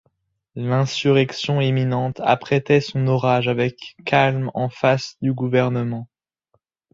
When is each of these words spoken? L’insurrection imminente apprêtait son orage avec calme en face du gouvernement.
L’insurrection 0.55 1.61
imminente 1.61 2.21
apprêtait 2.21 2.81
son 2.81 3.05
orage 3.05 3.47
avec 3.47 3.95
calme 4.03 4.49
en 4.55 4.67
face 4.67 5.15
du 5.21 5.31
gouvernement. 5.31 6.07